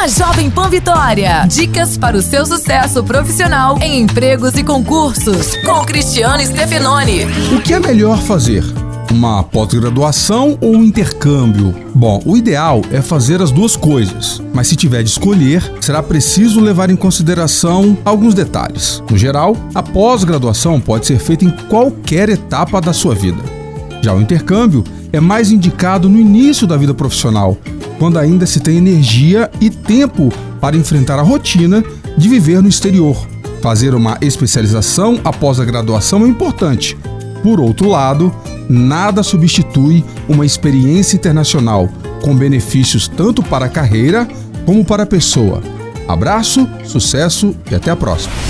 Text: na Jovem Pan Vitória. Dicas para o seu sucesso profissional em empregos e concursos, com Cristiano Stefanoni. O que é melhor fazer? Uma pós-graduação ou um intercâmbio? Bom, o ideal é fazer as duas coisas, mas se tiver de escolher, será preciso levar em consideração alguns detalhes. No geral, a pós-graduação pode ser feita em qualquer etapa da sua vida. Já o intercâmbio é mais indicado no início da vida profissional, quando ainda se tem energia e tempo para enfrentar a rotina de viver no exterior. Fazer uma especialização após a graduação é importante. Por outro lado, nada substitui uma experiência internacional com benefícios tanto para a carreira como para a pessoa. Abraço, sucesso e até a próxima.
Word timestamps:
na 0.00 0.08
Jovem 0.08 0.48
Pan 0.48 0.70
Vitória. 0.70 1.44
Dicas 1.46 1.98
para 1.98 2.16
o 2.16 2.22
seu 2.22 2.46
sucesso 2.46 3.04
profissional 3.04 3.76
em 3.82 4.00
empregos 4.00 4.54
e 4.54 4.64
concursos, 4.64 5.54
com 5.56 5.84
Cristiano 5.84 6.42
Stefanoni. 6.42 7.26
O 7.54 7.60
que 7.60 7.74
é 7.74 7.78
melhor 7.78 8.16
fazer? 8.16 8.64
Uma 9.10 9.42
pós-graduação 9.42 10.56
ou 10.58 10.74
um 10.74 10.84
intercâmbio? 10.84 11.74
Bom, 11.94 12.22
o 12.24 12.34
ideal 12.34 12.80
é 12.90 13.02
fazer 13.02 13.42
as 13.42 13.50
duas 13.50 13.76
coisas, 13.76 14.40
mas 14.54 14.68
se 14.68 14.74
tiver 14.74 15.02
de 15.02 15.10
escolher, 15.10 15.70
será 15.82 16.02
preciso 16.02 16.62
levar 16.62 16.88
em 16.88 16.96
consideração 16.96 17.98
alguns 18.02 18.32
detalhes. 18.32 19.02
No 19.10 19.18
geral, 19.18 19.54
a 19.74 19.82
pós-graduação 19.82 20.80
pode 20.80 21.04
ser 21.04 21.18
feita 21.18 21.44
em 21.44 21.50
qualquer 21.68 22.30
etapa 22.30 22.80
da 22.80 22.94
sua 22.94 23.14
vida. 23.14 23.42
Já 24.00 24.14
o 24.14 24.22
intercâmbio 24.22 24.82
é 25.12 25.20
mais 25.20 25.50
indicado 25.50 26.08
no 26.08 26.18
início 26.18 26.66
da 26.66 26.78
vida 26.78 26.94
profissional, 26.94 27.58
quando 28.00 28.18
ainda 28.18 28.46
se 28.46 28.60
tem 28.60 28.78
energia 28.78 29.50
e 29.60 29.68
tempo 29.68 30.32
para 30.58 30.74
enfrentar 30.74 31.18
a 31.18 31.22
rotina 31.22 31.84
de 32.16 32.30
viver 32.30 32.62
no 32.62 32.68
exterior. 32.68 33.14
Fazer 33.60 33.94
uma 33.94 34.16
especialização 34.22 35.20
após 35.22 35.60
a 35.60 35.66
graduação 35.66 36.24
é 36.24 36.28
importante. 36.28 36.96
Por 37.42 37.60
outro 37.60 37.90
lado, 37.90 38.34
nada 38.70 39.22
substitui 39.22 40.02
uma 40.26 40.46
experiência 40.46 41.14
internacional 41.14 41.90
com 42.22 42.34
benefícios 42.34 43.06
tanto 43.06 43.42
para 43.42 43.66
a 43.66 43.68
carreira 43.68 44.26
como 44.64 44.82
para 44.82 45.02
a 45.02 45.06
pessoa. 45.06 45.60
Abraço, 46.08 46.66
sucesso 46.84 47.54
e 47.70 47.74
até 47.74 47.90
a 47.90 47.96
próxima. 47.96 48.49